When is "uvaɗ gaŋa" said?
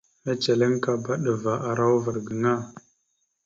1.95-2.53